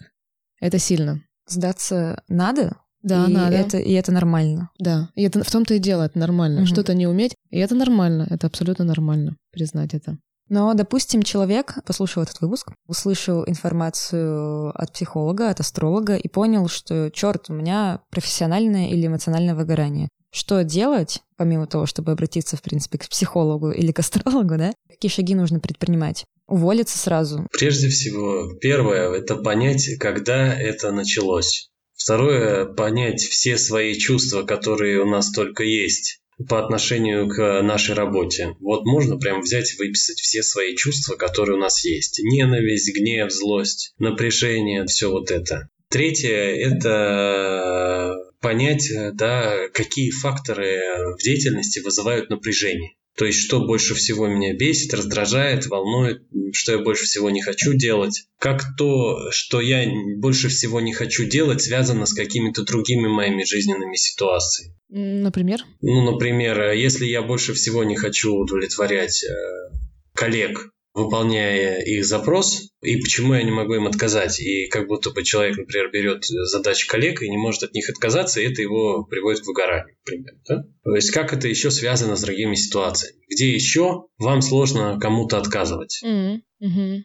[0.59, 1.23] Это сильно.
[1.47, 2.77] Сдаться надо?
[3.03, 3.55] Да, и надо.
[3.55, 4.69] Это, и это нормально.
[4.79, 6.61] Да, и это в том-то и дело, это нормально.
[6.61, 6.65] Mm-hmm.
[6.65, 10.17] Что-то не уметь, и это нормально, это абсолютно нормально признать это.
[10.49, 17.09] Но, допустим, человек послушал этот выпуск, услышал информацию от психолога, от астролога и понял, что,
[17.09, 20.09] черт, у меня профессиональное или эмоциональное выгорание.
[20.33, 24.73] Что делать, помимо того, чтобы обратиться, в принципе, к психологу или к астрологу, да?
[24.89, 26.25] Какие шаги нужно предпринимать?
[26.47, 27.47] Уволиться сразу?
[27.57, 31.70] Прежде всего, первое– это понять, когда это началось.
[31.95, 38.55] Второе– понять все свои чувства, которые у нас только есть по отношению к нашей работе.
[38.59, 42.19] Вот можно прям взять и выписать все свои чувства, которые у нас есть.
[42.23, 45.69] Ненависть, гнев, злость, напряжение, все вот это.
[45.89, 52.93] Третье– это понять, да, какие факторы в деятельности вызывают напряжение.
[53.17, 57.73] То есть, что больше всего меня бесит, раздражает, волнует, что я больше всего не хочу
[57.73, 58.23] делать.
[58.39, 59.85] Как то, что я
[60.17, 64.75] больше всего не хочу делать, связано с какими-то другими моими жизненными ситуациями.
[64.89, 65.61] Например?
[65.81, 69.75] Ну, например, если я больше всего не хочу удовлетворять э,
[70.13, 74.39] коллег выполняя их запрос, и почему я не могу им отказать.
[74.39, 78.41] И как будто бы человек, например, берет задачи коллег и не может от них отказаться,
[78.41, 80.33] и это его приводит к выгоранию, например.
[80.47, 80.63] Да?
[80.83, 83.23] То есть как это еще связано с другими ситуациями?
[83.29, 86.01] Где еще вам сложно кому-то отказывать?
[86.05, 87.01] Mm-hmm.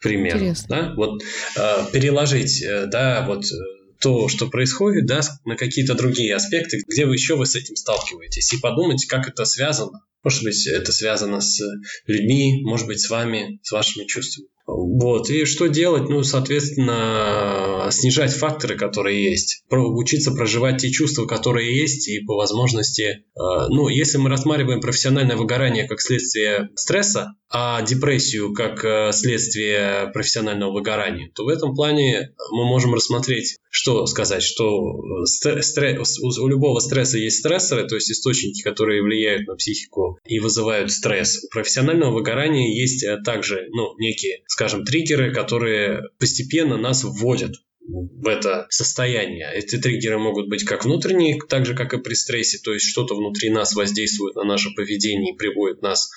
[0.00, 0.54] Примерно.
[0.68, 0.92] Да?
[0.96, 1.22] Вот
[1.56, 7.06] э, переложить, э, да, вот э, то, что происходит, да, на какие-то другие аспекты, где
[7.06, 11.42] вы еще вы с этим сталкиваетесь, и подумать, как это связано может быть, это связано
[11.42, 11.60] с
[12.06, 14.48] людьми, может быть, с вами, с вашими чувствами.
[14.66, 15.28] Вот.
[15.28, 16.08] И что делать?
[16.08, 19.62] Ну, соответственно, снижать факторы, которые есть.
[19.68, 23.24] Учиться проживать те чувства, которые есть, и по возможности...
[23.36, 30.10] Э, ну, если мы рассматриваем профессиональное выгорание как следствие стресса, а депрессию как э, следствие
[30.14, 36.78] профессионального выгорания, то в этом плане мы можем рассмотреть, что сказать, что стресс, у любого
[36.78, 41.42] стресса есть стрессоры, то есть источники, которые влияют на психику и вызывают стресс.
[41.44, 48.26] У профессионального выгорания есть э, также ну, некие, скажем, триггеры, которые постепенно нас вводят в
[48.26, 49.50] это состояние.
[49.54, 53.14] Эти триггеры могут быть как внутренние, так же, как и при стрессе, то есть что-то
[53.14, 56.10] внутри нас воздействует на наше поведение и приводит нас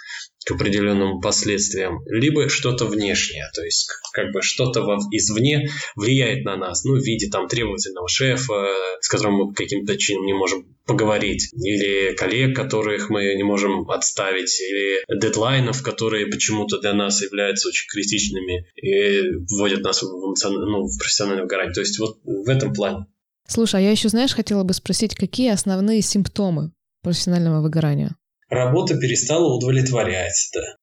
[0.45, 6.86] к определенным последствиям, либо что-то внешнее, то есть как бы что-то извне влияет на нас,
[6.86, 8.67] ну, в виде там требовательного шефа,
[9.01, 14.60] с которым мы каким-то чином не можем поговорить, или коллег, которых мы не можем отставить,
[14.62, 19.21] или дедлайнов, которые почему-то для нас являются очень критичными и
[19.52, 21.73] вводят нас в, ну, в профессиональное выгорание.
[21.73, 23.06] То есть вот в этом плане.
[23.47, 26.71] Слушай, а я еще, знаешь, хотела бы спросить, какие основные симптомы
[27.04, 28.15] профессионального выгорания?
[28.50, 30.76] Работа перестала удовлетворять, да.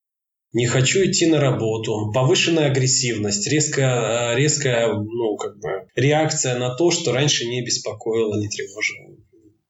[0.53, 6.93] Не хочу идти на работу, повышенная агрессивность, резкая, резкая ну, как бы, реакция на то,
[6.93, 9.17] что раньше не беспокоило, не тревожило.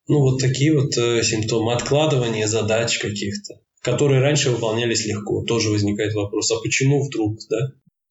[0.06, 1.72] Ну, вот такие вот э, симптомы.
[1.72, 5.42] Откладывание задач каких-то, которые раньше выполнялись легко.
[5.44, 7.56] Тоже возникает вопрос, а почему вдруг, да?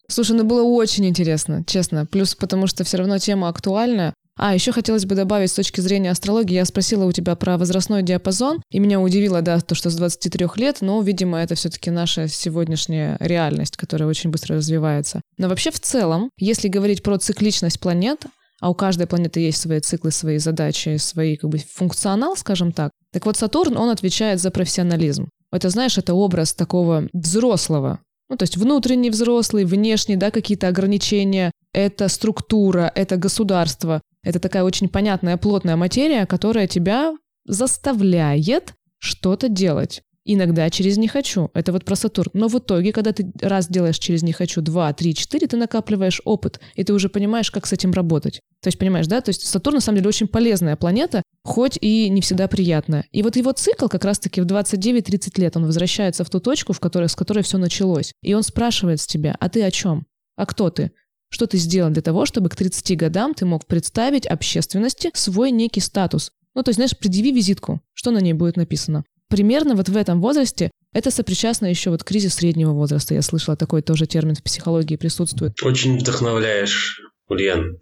[0.07, 2.05] Слушай, ну было очень интересно, честно.
[2.05, 4.13] Плюс потому что все равно тема актуальна.
[4.35, 8.01] А, еще хотелось бы добавить с точки зрения астрологии, я спросила у тебя про возрастной
[8.01, 12.27] диапазон, и меня удивило, да, то, что с 23 лет, но, видимо, это все-таки наша
[12.27, 15.21] сегодняшняя реальность, которая очень быстро развивается.
[15.37, 18.25] Но вообще в целом, если говорить про цикличность планет,
[18.63, 22.91] а у каждой планеты есть свои циклы, свои задачи, свои как бы функционал, скажем так.
[23.11, 25.27] Так вот, Сатурн, он отвечает за профессионализм.
[25.51, 27.99] Это, знаешь, это образ такого взрослого,
[28.29, 34.01] ну, то есть внутренний взрослый, внешний, да, какие-то ограничения, это структура, это государство.
[34.23, 37.13] Это такая очень понятная, плотная материя, которая тебя
[37.45, 40.03] заставляет что-то делать.
[40.25, 41.51] Иногда через «не хочу».
[41.53, 42.31] Это вот про Сатурн.
[42.33, 46.21] Но в итоге, когда ты раз делаешь через «не хочу», два, три, четыре, ты накапливаешь
[46.23, 48.39] опыт, и ты уже понимаешь, как с этим работать.
[48.61, 49.19] То есть, понимаешь, да?
[49.19, 53.05] То есть Сатурн, на самом деле, очень полезная планета, хоть и не всегда приятная.
[53.11, 56.79] И вот его цикл как раз-таки в 29-30 лет, он возвращается в ту точку, в
[56.79, 58.13] которой, с которой все началось.
[58.21, 60.05] И он спрашивает с тебя, а ты о чем?
[60.37, 60.91] А кто ты?
[61.27, 65.81] Что ты сделал для того, чтобы к 30 годам ты мог представить общественности свой некий
[65.81, 66.31] статус?
[66.55, 69.03] Ну, то есть, знаешь, предъяви визитку, что на ней будет написано.
[69.33, 73.15] Примерно вот в этом возрасте это сопричастно еще вот кризис среднего возраста.
[73.15, 75.53] Я слышала, такой тоже термин в психологии присутствует.
[75.63, 77.79] Очень вдохновляешь, Ульян.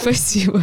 [0.00, 0.60] Спасибо.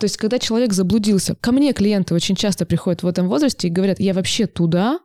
[0.00, 3.70] То есть, когда человек заблудился, ко мне клиенты очень часто приходят в этом возрасте и
[3.70, 4.98] говорят, я вообще туда,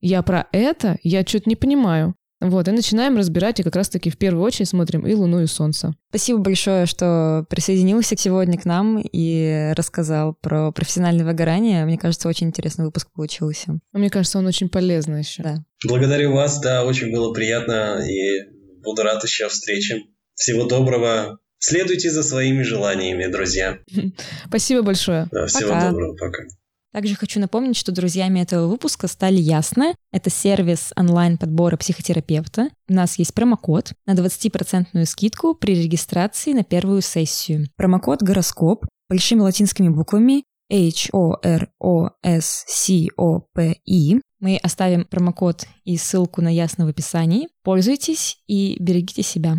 [0.00, 2.14] я про это, я что-то не понимаю.
[2.40, 5.94] Вот, и начинаем разбирать, и как раз-таки в первую очередь смотрим и Луну, и Солнце.
[6.10, 11.86] Спасибо большое, что присоединился сегодня к нам и рассказал про профессиональное выгорание.
[11.86, 13.78] Мне кажется, очень интересный выпуск получился.
[13.92, 15.42] Мне кажется, он очень полезный еще.
[15.42, 15.64] Да.
[15.86, 18.42] Благодарю вас, да, очень было приятно, и
[18.82, 20.02] буду рад еще встрече.
[20.34, 21.38] Всего доброго.
[21.58, 23.78] Следуйте за своими желаниями, друзья.
[24.46, 25.26] Спасибо большое.
[25.32, 25.90] Да, всего Пока.
[25.90, 26.42] доброго, пока.
[26.96, 29.94] Также хочу напомнить, что друзьями этого выпуска стали Ясно.
[30.12, 32.70] Это сервис онлайн-подбора психотерапевта.
[32.88, 37.68] У нас есть промокод на 20% скидку при регистрации на первую сессию.
[37.76, 41.40] Промокод «Гороскоп» большими латинскими буквами H-O-R-O-S-C-O-P-I.
[44.40, 47.48] Мы оставим промокод и ссылку на Ясно в описании.
[47.62, 49.58] Пользуйтесь и берегите себя.